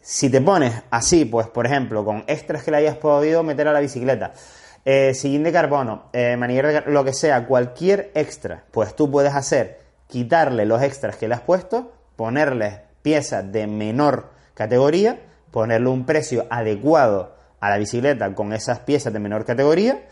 Si 0.00 0.28
te 0.30 0.40
pones 0.40 0.74
así, 0.90 1.24
pues 1.24 1.46
por 1.46 1.66
ejemplo, 1.66 2.04
con 2.04 2.24
extras 2.26 2.64
que 2.64 2.72
le 2.72 2.78
hayas 2.78 2.96
podido 2.96 3.44
meter 3.44 3.68
a 3.68 3.72
la 3.72 3.78
bicicleta, 3.78 4.32
eh, 4.84 5.14
sillín 5.14 5.44
de 5.44 5.52
carbono, 5.52 6.06
eh, 6.12 6.36
manillar 6.36 6.84
lo 6.88 7.04
que 7.04 7.12
sea, 7.12 7.46
cualquier 7.46 8.10
extra, 8.14 8.64
pues 8.72 8.96
tú 8.96 9.08
puedes 9.10 9.34
hacer 9.34 9.80
quitarle 10.08 10.66
los 10.66 10.82
extras 10.82 11.16
que 11.16 11.28
le 11.28 11.34
has 11.34 11.42
puesto, 11.42 11.92
ponerle 12.16 12.80
piezas 13.02 13.52
de 13.52 13.68
menor 13.68 14.30
categoría, 14.54 15.20
ponerle 15.52 15.88
un 15.88 16.04
precio 16.04 16.46
adecuado 16.50 17.36
a 17.60 17.70
la 17.70 17.78
bicicleta 17.78 18.34
con 18.34 18.52
esas 18.52 18.80
piezas 18.80 19.12
de 19.12 19.20
menor 19.20 19.44
categoría 19.44 20.02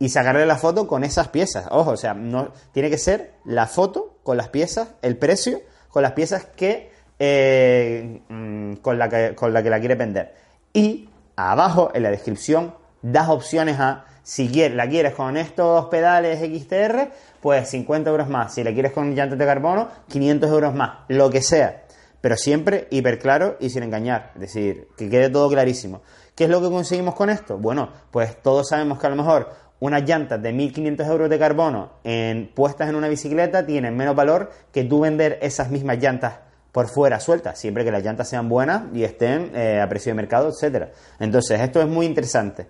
y 0.00 0.08
sacarle 0.08 0.46
la 0.46 0.56
foto 0.56 0.88
con 0.88 1.04
esas 1.04 1.28
piezas. 1.28 1.68
Ojo, 1.70 1.92
o 1.92 1.96
sea, 1.96 2.14
no 2.14 2.52
tiene 2.72 2.90
que 2.90 2.98
ser 2.98 3.34
la 3.44 3.66
foto 3.66 4.16
con 4.24 4.36
las 4.38 4.48
piezas, 4.48 4.88
el 5.02 5.16
precio 5.16 5.60
con 5.90 6.02
las 6.02 6.12
piezas 6.12 6.46
que 6.56 6.90
eh, 7.18 8.22
mm, 8.28 8.76
con, 8.76 8.98
la 8.98 9.10
que, 9.10 9.34
con 9.34 9.52
la 9.52 9.62
que 9.62 9.68
la 9.70 9.78
quiere 9.78 9.94
vender. 9.94 10.34
Y 10.72 11.10
abajo 11.36 11.90
en 11.94 12.02
la 12.02 12.10
descripción 12.10 12.74
das 13.02 13.28
opciones 13.28 13.78
a 13.78 14.06
si 14.22 14.48
la 14.70 14.88
quieres 14.88 15.14
con 15.14 15.36
estos 15.36 15.86
pedales 15.86 16.40
XTR, 16.40 17.10
pues 17.42 17.68
50 17.68 18.08
euros 18.08 18.28
más. 18.28 18.54
Si 18.54 18.64
la 18.64 18.72
quieres 18.72 18.92
con 18.92 19.14
llantas 19.14 19.38
de 19.38 19.44
carbono, 19.44 19.88
500 20.08 20.50
euros 20.50 20.74
más. 20.74 21.00
Lo 21.08 21.28
que 21.28 21.42
sea. 21.42 21.84
Pero 22.22 22.36
siempre 22.36 22.86
hiper 22.90 23.18
claro 23.18 23.56
y 23.60 23.68
sin 23.68 23.82
engañar. 23.82 24.32
Es 24.34 24.40
decir, 24.40 24.88
que 24.96 25.10
quede 25.10 25.28
todo 25.28 25.50
clarísimo. 25.50 26.00
¿Qué 26.34 26.44
es 26.44 26.50
lo 26.50 26.62
que 26.62 26.70
conseguimos 26.70 27.14
con 27.14 27.28
esto? 27.28 27.58
Bueno, 27.58 27.90
pues 28.10 28.40
todos 28.40 28.68
sabemos 28.68 28.98
que 28.98 29.06
a 29.06 29.10
lo 29.10 29.16
mejor 29.16 29.48
unas 29.80 30.06
llantas 30.06 30.40
de 30.40 30.52
1.500 30.52 31.06
euros 31.08 31.30
de 31.30 31.38
carbono 31.38 31.92
en, 32.04 32.48
puestas 32.54 32.88
en 32.88 32.94
una 32.94 33.08
bicicleta 33.08 33.66
tienen 33.66 33.96
menos 33.96 34.14
valor 34.14 34.50
que 34.72 34.84
tú 34.84 35.00
vender 35.00 35.38
esas 35.42 35.70
mismas 35.70 35.98
llantas 35.98 36.34
por 36.70 36.88
fuera 36.88 37.18
sueltas, 37.18 37.58
siempre 37.58 37.84
que 37.84 37.90
las 37.90 38.04
llantas 38.04 38.28
sean 38.28 38.48
buenas 38.48 38.82
y 38.94 39.02
estén 39.02 39.50
eh, 39.56 39.80
a 39.80 39.88
precio 39.88 40.10
de 40.10 40.14
mercado, 40.14 40.50
etcétera. 40.50 40.90
Entonces, 41.18 41.60
esto 41.60 41.80
es 41.80 41.88
muy 41.88 42.06
interesante. 42.06 42.68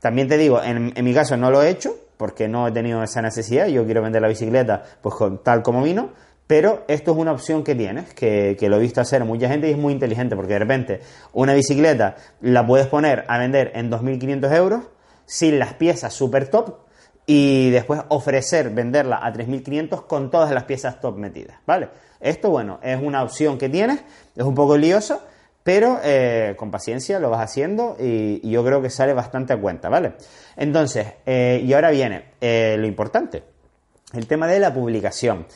También 0.00 0.28
te 0.28 0.36
digo, 0.36 0.62
en, 0.62 0.92
mi 1.02 1.14
caso 1.14 1.36
no 1.36 1.50
lo 1.50 1.62
he 1.62 1.70
hecho, 1.70 1.96
porque 2.16 2.46
no 2.46 2.68
he 2.68 2.72
tenido 2.72 3.02
esa 3.02 3.22
necesidad, 3.22 3.66
yo 3.68 3.84
quiero 3.84 4.02
vender 4.02 4.20
la 4.20 4.28
bicicleta 4.28 4.82
pues 5.00 5.14
con, 5.14 5.42
tal 5.42 5.62
como 5.62 5.82
vino, 5.82 6.10
Pero 6.46 6.84
esto 6.88 7.12
es 7.12 7.16
una 7.16 7.32
opción 7.32 7.64
que 7.64 7.74
tienes, 7.74 8.12
que, 8.14 8.56
que, 8.58 8.68
lo 8.68 8.76
he 8.76 8.80
visto 8.80 9.00
hacer 9.00 9.24
mucha 9.24 9.48
gente 9.48 9.68
y 9.68 9.72
es 9.72 9.78
muy 9.78 9.92
inteligente, 9.92 10.36
porque 10.36 10.54
de 10.54 10.58
repente 10.58 11.00
una 11.32 11.54
bicicleta 11.54 12.16
la 12.40 12.66
puedes 12.66 12.86
poner 12.86 13.24
a 13.28 13.38
vender 13.38 13.72
en 13.74 13.90
2.500 13.90 14.56
euros 14.56 14.82
sin 15.28 15.58
las 15.58 15.74
piezas 15.74 16.14
super 16.14 16.48
top 16.48 16.78
y 17.26 17.68
después 17.68 18.00
ofrecer 18.08 18.70
venderla 18.70 19.18
a 19.22 19.30
3.500 19.30 20.06
con 20.06 20.30
todas 20.30 20.50
las 20.52 20.64
piezas 20.64 20.98
top 20.98 21.18
metidas, 21.18 21.58
¿vale? 21.66 21.90
Esto, 22.18 22.48
bueno, 22.48 22.80
es 22.82 22.98
una 23.00 23.22
opción 23.22 23.58
que 23.58 23.68
tienes, 23.68 24.00
es 24.34 24.42
un 24.42 24.54
poco 24.54 24.78
lioso, 24.78 25.20
pero 25.62 26.00
eh, 26.02 26.54
con 26.56 26.70
paciencia 26.70 27.20
lo 27.20 27.28
vas 27.28 27.42
haciendo 27.42 27.98
y, 28.00 28.40
yo 28.48 28.64
creo 28.64 28.80
que 28.80 28.88
sale 28.88 29.12
bastante 29.12 29.52
a 29.52 29.60
cuenta, 29.60 29.90
¿vale? 29.90 30.14
Entonces, 30.56 31.06
eh, 31.26 31.62
y 31.62 31.70
ahora 31.74 31.90
viene 31.90 32.30
eh, 32.40 32.76
lo 32.78 32.86
importante, 32.86 33.42
el 34.14 34.26
tema 34.26 34.46
de 34.46 34.60
la 34.60 34.72
publicación. 34.72 35.46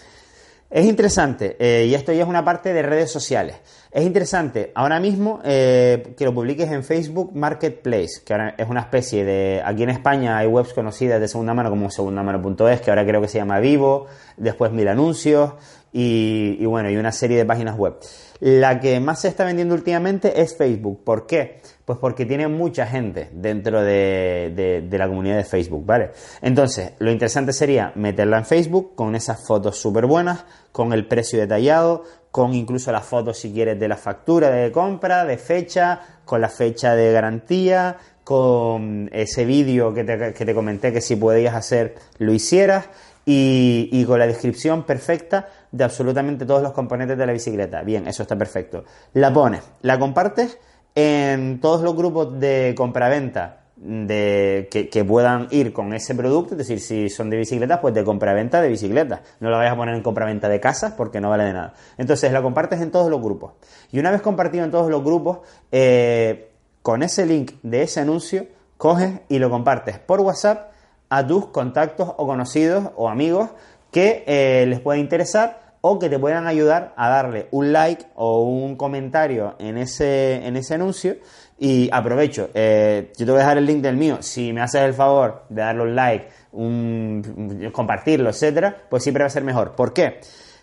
Es 0.74 0.86
interesante, 0.86 1.56
y 1.86 1.92
esto 1.92 2.12
ya 2.12 2.22
es 2.22 2.28
una 2.28 2.42
parte 2.42 2.72
de 2.72 2.80
redes 2.80 3.10
sociales. 3.10 3.56
Es 3.90 4.04
interesante 4.06 4.72
ahora 4.74 5.00
mismo 5.00 5.38
que 5.42 6.16
lo 6.20 6.32
publiques 6.32 6.70
en 6.70 6.82
Facebook 6.82 7.32
Marketplace, 7.34 8.22
que 8.24 8.32
ahora 8.32 8.54
es 8.56 8.66
una 8.70 8.80
especie 8.80 9.22
de. 9.22 9.60
Aquí 9.62 9.82
en 9.82 9.90
España 9.90 10.38
hay 10.38 10.46
webs 10.46 10.72
conocidas 10.72 11.20
de 11.20 11.28
segunda 11.28 11.52
mano 11.52 11.68
como 11.68 11.90
segundamano.es, 11.90 12.80
que 12.80 12.90
ahora 12.90 13.04
creo 13.04 13.20
que 13.20 13.28
se 13.28 13.36
llama 13.36 13.60
Vivo, 13.60 14.06
después 14.38 14.72
Mil 14.72 14.88
Anuncios, 14.88 15.52
y, 15.92 16.64
bueno, 16.64 16.88
y 16.88 16.96
una 16.96 17.12
serie 17.12 17.36
de 17.36 17.44
páginas 17.44 17.76
web. 17.76 17.96
La 18.40 18.80
que 18.80 18.98
más 18.98 19.20
se 19.20 19.28
está 19.28 19.44
vendiendo 19.44 19.74
últimamente 19.74 20.40
es 20.40 20.56
Facebook. 20.56 21.04
¿Por 21.04 21.26
qué? 21.26 21.60
Pues 21.84 21.98
porque 21.98 22.26
tiene 22.26 22.46
mucha 22.48 22.86
gente 22.86 23.28
dentro 23.32 23.82
de, 23.82 24.86
la 24.90 25.08
comunidad 25.08 25.36
de 25.36 25.44
Facebook, 25.44 25.84
¿vale? 25.84 26.10
Entonces, 26.40 26.92
lo 26.98 27.10
interesante 27.10 27.52
sería 27.52 27.92
meterla 27.96 28.38
en 28.38 28.44
Facebook 28.44 28.94
con 28.94 29.16
esas 29.16 29.44
fotos 29.46 29.78
súper 29.78 30.06
buenas, 30.06 30.44
con 30.70 30.92
el 30.92 31.06
precio 31.06 31.40
detallado, 31.40 32.04
con 32.30 32.54
incluso 32.54 32.92
las 32.92 33.04
fotos, 33.04 33.38
si 33.38 33.52
quieres, 33.52 33.78
de 33.80 33.88
la 33.88 33.96
factura 33.96 34.50
de 34.50 34.70
compra, 34.70 35.24
de 35.24 35.38
fecha, 35.38 36.00
con 36.24 36.40
la 36.40 36.48
fecha 36.48 36.94
de 36.94 37.12
garantía, 37.12 37.96
con 38.22 39.10
ese 39.12 39.44
vídeo 39.44 39.92
que 39.92 40.04
te, 40.04 40.32
que 40.32 40.44
te 40.44 40.54
comenté 40.54 40.92
que 40.92 41.00
si 41.00 41.16
podías 41.16 41.54
hacer, 41.54 41.96
lo 42.18 42.32
hicieras 42.32 42.88
y, 43.24 44.04
con 44.04 44.18
la 44.18 44.26
descripción 44.26 44.84
perfecta 44.84 45.48
de 45.70 45.84
absolutamente 45.84 46.44
todos 46.44 46.62
los 46.62 46.72
componentes 46.72 47.16
de 47.16 47.26
la 47.26 47.32
bicicleta. 47.32 47.82
Bien, 47.82 48.06
eso 48.06 48.22
está 48.22 48.36
perfecto. 48.36 48.84
La 49.14 49.32
pones, 49.32 49.62
la 49.82 49.98
compartes 49.98 50.58
en 50.94 51.60
todos 51.60 51.82
los 51.82 51.96
grupos 51.96 52.38
de 52.38 52.74
compraventa 52.76 53.62
de, 53.76 54.68
que, 54.70 55.04
puedan 55.04 55.48
ir 55.50 55.72
con 55.72 55.92
ese 55.92 56.14
producto, 56.14 56.54
es 56.54 56.58
decir, 56.58 56.80
si 56.80 57.08
son 57.08 57.30
de 57.30 57.36
bicicletas, 57.36 57.80
pues 57.80 57.94
de 57.94 58.04
compraventa 58.04 58.60
de 58.60 58.68
bicicletas. 58.68 59.20
No 59.40 59.50
la 59.50 59.56
vayas 59.56 59.72
a 59.72 59.76
poner 59.76 59.94
en 59.94 60.02
compraventa 60.02 60.48
de 60.48 60.60
casas 60.60 60.92
porque 60.92 61.20
no 61.20 61.30
vale 61.30 61.44
de 61.44 61.52
nada. 61.52 61.74
Entonces 61.98 62.32
la 62.32 62.42
compartes 62.42 62.80
en 62.80 62.90
todos 62.90 63.10
los 63.10 63.20
grupos. 63.20 63.54
Y 63.90 63.98
una 63.98 64.10
vez 64.10 64.22
compartido 64.22 64.64
en 64.64 64.70
todos 64.70 64.88
los 64.88 65.02
grupos, 65.02 65.38
eh, 65.72 66.50
con 66.82 67.02
ese 67.02 67.26
link 67.26 67.52
de 67.62 67.82
ese 67.82 68.00
anuncio, 68.00 68.46
coges 68.76 69.20
y 69.28 69.38
lo 69.38 69.50
compartes 69.50 69.98
por 69.98 70.20
WhatsApp 70.20 70.70
a 71.08 71.26
tus 71.26 71.46
contactos 71.46 72.08
o 72.16 72.26
conocidos 72.26 72.90
o 72.96 73.08
amigos 73.08 73.50
que 73.90 74.24
eh, 74.26 74.64
les 74.66 74.80
pueda 74.80 74.98
interesar 74.98 75.61
o 75.82 75.98
que 75.98 76.08
te 76.08 76.18
puedan 76.18 76.46
ayudar 76.46 76.94
a 76.96 77.08
darle 77.08 77.48
un 77.50 77.72
like 77.72 78.06
o 78.14 78.44
un 78.44 78.76
comentario 78.76 79.56
en 79.58 79.76
ese, 79.76 80.46
en 80.46 80.56
ese 80.56 80.74
anuncio. 80.74 81.16
Y 81.58 81.90
aprovecho, 81.92 82.50
eh, 82.54 83.12
yo 83.16 83.26
te 83.26 83.32
voy 83.32 83.40
a 83.40 83.42
dejar 83.42 83.58
el 83.58 83.66
link 83.66 83.82
del 83.82 83.96
mío. 83.96 84.18
Si 84.20 84.52
me 84.52 84.62
haces 84.62 84.82
el 84.82 84.94
favor 84.94 85.44
de 85.48 85.60
darle 85.60 85.82
un 85.82 85.94
like, 85.94 86.28
un, 86.52 87.70
compartirlo, 87.72 88.30
etcétera, 88.30 88.76
pues 88.88 89.02
siempre 89.02 89.22
va 89.22 89.26
a 89.26 89.30
ser 89.30 89.44
mejor. 89.44 89.72
¿Por 89.72 89.92
qué? 89.92 90.20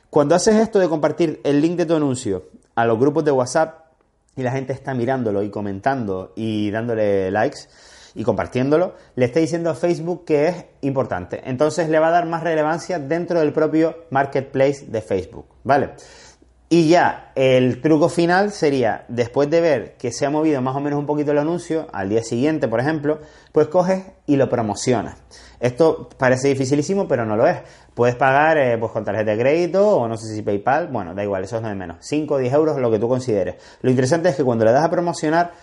Cuando 0.10 0.36
haces 0.36 0.56
esto 0.56 0.80
de 0.80 0.90
compartir 0.90 1.42
el 1.44 1.62
link 1.62 1.78
de 1.78 1.86
tu 1.86 1.96
anuncio 1.96 2.46
a 2.76 2.86
los 2.86 2.98
grupos 2.98 3.26
de 3.26 3.32
WhatsApp 3.32 3.88
y 4.36 4.42
la 4.42 4.52
gente 4.52 4.72
está 4.72 4.94
mirándolo 4.94 5.44
y 5.44 5.50
comentando 5.50 6.32
y 6.36 6.72
dándole 6.72 7.30
likes, 7.30 7.60
y 8.16 8.24
compartiéndolo, 8.24 8.96
le 9.16 9.25
está 9.25 9.39
diciendo 9.39 9.70
a 9.70 9.75
Facebook 9.75 10.25
que 10.25 10.48
es 10.48 10.66
importante. 10.82 11.42
Entonces 11.46 11.89
le 11.89 12.00
va 12.00 12.08
a 12.08 12.12
dar 12.12 12.25
más 12.25 12.44
relevancia 12.44 13.00
dentro 13.00 13.39
del 13.39 13.54
propio 13.54 14.06
marketplace 14.10 14.86
de 14.88 15.01
Facebook, 15.01 15.46
¿vale? 15.63 15.92
Y 16.72 16.88
ya 16.88 17.32
el 17.34 17.82
truco 17.82 18.10
final 18.10 18.51
sería, 18.51 19.04
después 19.08 19.50
de 19.50 19.60
ver 19.60 19.98
que 19.98 20.12
se 20.12 20.28
ha 20.28 20.30
movido 20.30 20.62
más 20.62 20.75
o 20.75 20.80
menos 20.80 21.00
un 21.00 21.08
poquito 21.08 21.32
el 21.32 21.39
anuncio, 21.39 21.88
al 21.92 22.10
día 22.10 22.22
siguiente, 22.22 22.68
por 22.68 22.80
ejemplo, 22.80 23.22
pues 23.51 23.70
coges 23.70 24.04
y 24.28 24.36
lo 24.36 24.50
promocionas. 24.50 25.18
Esto 25.60 26.08
parece 26.16 26.50
dificilísimo, 26.50 27.08
pero 27.08 27.25
no 27.25 27.36
lo 27.36 27.48
es. 27.48 27.58
Puedes 27.96 28.16
pagar 28.16 28.60
eh, 28.60 28.78
pues 28.78 28.92
con 28.92 29.04
tarjeta 29.04 29.32
de 29.32 29.39
crédito 29.39 29.98
o 29.98 30.08
no 30.08 30.16
sé 30.16 30.36
si 30.36 30.44
PayPal, 30.44 30.89
bueno, 30.89 31.16
da 31.16 31.24
igual, 31.24 31.44
eso 31.44 31.58
es 31.58 31.63
de 31.63 31.74
menos. 31.74 31.98
5 32.01 32.36
o 32.36 32.38
10 32.38 32.54
euros, 32.54 32.78
lo 32.78 32.92
que 32.92 33.00
tú 33.00 33.10
consideres. 33.10 33.56
Lo 33.82 33.89
interesante 33.89 34.30
es 34.30 34.36
que 34.36 34.44
cuando 34.44 34.63
le 34.63 34.72
das 34.72 34.86
a 34.86 34.92
promocionar, 34.92 35.54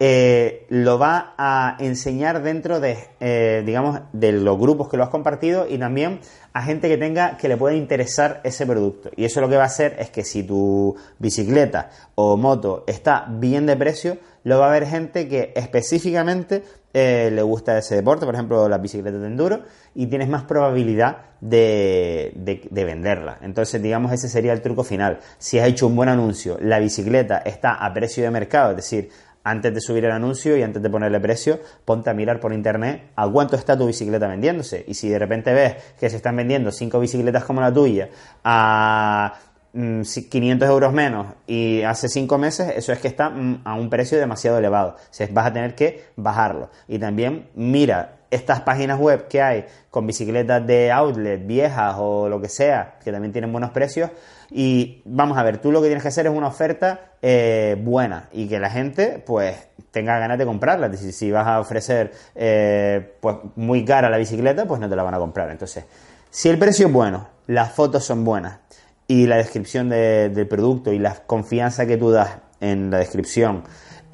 eh, 0.00 0.66
lo 0.70 0.98
va 0.98 1.34
a 1.38 1.76
enseñar 1.78 2.42
dentro 2.42 2.80
de, 2.80 2.98
eh, 3.20 3.62
digamos, 3.64 4.00
de 4.12 4.32
los 4.32 4.58
grupos 4.58 4.88
que 4.88 4.96
lo 4.96 5.04
has 5.04 5.08
compartido 5.08 5.66
y 5.68 5.78
también 5.78 6.20
a 6.52 6.62
gente 6.62 6.88
que 6.88 6.98
tenga 6.98 7.36
que 7.36 7.48
le 7.48 7.56
pueda 7.56 7.76
interesar 7.76 8.40
ese 8.44 8.66
producto. 8.66 9.10
Y 9.16 9.24
eso 9.24 9.40
lo 9.40 9.48
que 9.48 9.56
va 9.56 9.62
a 9.62 9.66
hacer 9.66 9.96
es 9.98 10.10
que 10.10 10.24
si 10.24 10.42
tu 10.42 10.96
bicicleta 11.18 11.90
o 12.16 12.36
moto 12.36 12.84
está 12.86 13.26
bien 13.28 13.66
de 13.66 13.76
precio, 13.76 14.18
lo 14.42 14.58
va 14.58 14.68
a 14.68 14.72
ver 14.72 14.86
gente 14.86 15.28
que 15.28 15.52
específicamente 15.56 16.62
eh, 16.92 17.30
le 17.32 17.42
gusta 17.42 17.76
ese 17.78 17.96
deporte, 17.96 18.24
por 18.24 18.34
ejemplo, 18.34 18.68
las 18.68 18.80
bicicletas 18.80 19.20
de 19.20 19.26
enduro, 19.26 19.62
y 19.94 20.06
tienes 20.06 20.28
más 20.28 20.44
probabilidad 20.44 21.18
de, 21.40 22.32
de, 22.36 22.84
venderla. 22.84 23.38
Entonces, 23.42 23.82
digamos, 23.82 24.12
ese 24.12 24.28
sería 24.28 24.52
el 24.52 24.62
truco 24.62 24.84
final. 24.84 25.18
Si 25.38 25.58
has 25.58 25.66
hecho 25.66 25.88
un 25.88 25.96
buen 25.96 26.08
anuncio, 26.08 26.56
la 26.60 26.78
bicicleta 26.78 27.38
está 27.38 27.74
a 27.74 27.92
precio 27.92 28.22
de 28.22 28.30
mercado, 28.30 28.70
es 28.70 28.76
decir, 28.76 29.10
antes 29.44 29.72
de 29.72 29.80
subir 29.80 30.04
el 30.06 30.10
anuncio 30.10 30.56
y 30.56 30.62
antes 30.62 30.82
de 30.82 30.90
ponerle 30.90 31.20
precio, 31.20 31.60
ponte 31.84 32.10
a 32.10 32.14
mirar 32.14 32.40
por 32.40 32.52
internet 32.52 33.10
a 33.14 33.28
cuánto 33.28 33.56
está 33.56 33.76
tu 33.76 33.86
bicicleta 33.86 34.26
vendiéndose. 34.26 34.84
Y 34.88 34.94
si 34.94 35.08
de 35.08 35.18
repente 35.18 35.52
ves 35.52 35.76
que 36.00 36.10
se 36.10 36.16
están 36.16 36.36
vendiendo 36.36 36.72
cinco 36.72 36.98
bicicletas 36.98 37.44
como 37.44 37.60
la 37.60 37.72
tuya 37.72 38.08
a 38.42 39.34
500 39.72 40.68
mm, 40.68 40.70
euros 40.70 40.92
menos 40.92 41.26
y 41.46 41.82
hace 41.82 42.08
cinco 42.08 42.38
meses, 42.38 42.72
eso 42.74 42.92
es 42.92 42.98
que 42.98 43.08
está 43.08 43.28
mm, 43.28 43.60
a 43.64 43.74
un 43.74 43.90
precio 43.90 44.18
demasiado 44.18 44.58
elevado. 44.58 44.96
O 44.96 45.32
vas 45.32 45.46
a 45.46 45.52
tener 45.52 45.74
que 45.74 46.04
bajarlo. 46.16 46.70
Y 46.88 46.98
también 46.98 47.48
mira 47.54 48.16
estas 48.34 48.60
páginas 48.60 48.98
web 48.98 49.28
que 49.28 49.40
hay 49.40 49.66
con 49.90 50.06
bicicletas 50.06 50.66
de 50.66 50.90
outlet 50.90 51.46
viejas 51.46 51.94
o 51.98 52.28
lo 52.28 52.40
que 52.40 52.48
sea, 52.48 52.96
que 53.02 53.12
también 53.12 53.32
tienen 53.32 53.52
buenos 53.52 53.70
precios. 53.70 54.10
Y 54.50 55.02
vamos 55.04 55.38
a 55.38 55.42
ver, 55.42 55.58
tú 55.58 55.72
lo 55.72 55.80
que 55.80 55.88
tienes 55.88 56.02
que 56.02 56.08
hacer 56.08 56.26
es 56.26 56.32
una 56.32 56.48
oferta 56.48 57.12
eh, 57.22 57.76
buena 57.80 58.28
y 58.32 58.46
que 58.48 58.58
la 58.58 58.70
gente 58.70 59.22
pues 59.24 59.56
tenga 59.90 60.18
ganas 60.18 60.38
de 60.38 60.44
comprarla. 60.44 60.92
Si, 60.96 61.12
si 61.12 61.30
vas 61.30 61.46
a 61.46 61.60
ofrecer 61.60 62.12
eh, 62.34 63.14
pues 63.20 63.36
muy 63.56 63.84
cara 63.84 64.10
la 64.10 64.18
bicicleta, 64.18 64.66
pues 64.66 64.80
no 64.80 64.88
te 64.88 64.96
la 64.96 65.02
van 65.02 65.14
a 65.14 65.18
comprar. 65.18 65.50
Entonces, 65.50 65.84
si 66.30 66.48
el 66.48 66.58
precio 66.58 66.88
es 66.88 66.92
bueno, 66.92 67.28
las 67.46 67.72
fotos 67.72 68.04
son 68.04 68.24
buenas 68.24 68.58
y 69.06 69.26
la 69.26 69.36
descripción 69.36 69.88
del 69.88 70.48
producto 70.48 70.92
y 70.92 70.98
la 70.98 71.14
confianza 71.14 71.86
que 71.86 71.96
tú 71.96 72.10
das 72.10 72.38
en 72.60 72.90
la 72.90 72.98
descripción 72.98 73.62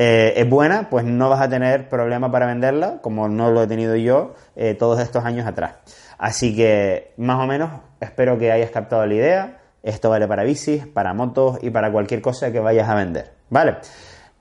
eh, 0.03 0.41
es 0.41 0.49
buena, 0.49 0.89
pues 0.89 1.05
no 1.05 1.29
vas 1.29 1.43
a 1.43 1.51
tener 1.51 1.91
problema 1.91 2.33
para 2.33 2.47
venderla, 2.47 3.03
como 3.03 3.29
no 3.29 3.51
lo 3.51 3.65
he 3.65 3.67
tenido 3.67 3.97
yo 3.97 4.35
eh, 4.57 4.73
todos 4.73 4.99
estos 4.99 5.27
años 5.27 5.47
atrás. 5.47 5.75
Así 6.17 6.57
que, 6.57 7.13
más 7.19 7.39
o 7.39 7.47
menos, 7.47 7.83
espero 8.01 8.39
que 8.39 8.51
hayas 8.51 8.71
captado 8.71 9.05
la 9.05 9.13
idea. 9.13 9.59
Esto 9.83 10.09
vale 10.09 10.27
para 10.27 10.43
bicis, 10.43 10.87
para 10.87 11.13
motos 11.13 11.59
y 11.61 11.69
para 11.69 11.93
cualquier 11.93 12.23
cosa 12.23 12.51
que 12.51 12.61
vayas 12.61 12.89
a 12.89 12.95
vender. 12.95 13.33
¿Vale? 13.51 13.77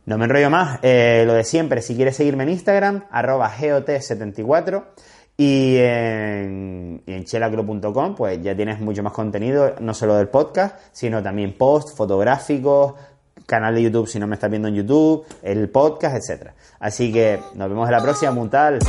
No 0.05 0.17
me 0.17 0.23
enrollo 0.23 0.49
más. 0.49 0.79
Eh, 0.81 1.25
lo 1.27 1.33
de 1.33 1.43
siempre, 1.43 1.81
si 1.81 1.93
quieres 1.93 2.15
seguirme 2.15 2.43
en 2.43 2.51
Instagram, 2.51 3.03
arroba 3.11 3.51
GOT74. 3.51 4.85
Y 5.39 5.77
en, 5.77 7.01
y 7.05 7.13
en 7.13 8.15
pues 8.15 8.41
ya 8.41 8.53
tienes 8.53 8.81
mucho 8.81 9.03
más 9.03 9.13
contenido, 9.13 9.73
no 9.79 9.93
solo 9.93 10.15
del 10.17 10.27
podcast, 10.27 10.77
sino 10.91 11.23
también 11.23 11.57
posts, 11.57 11.95
fotográficos, 11.95 12.95
canal 13.45 13.75
de 13.75 13.83
YouTube 13.83 14.07
si 14.07 14.19
no 14.19 14.27
me 14.27 14.35
estás 14.35 14.49
viendo 14.49 14.67
en 14.67 14.75
YouTube, 14.75 15.25
el 15.43 15.69
podcast, 15.69 16.15
etcétera. 16.15 16.53
Así 16.79 17.11
que 17.11 17.39
nos 17.55 17.69
vemos 17.69 17.87
en 17.87 17.93
la 17.93 18.01
próxima, 18.01 18.31
Muntal. 18.31 18.79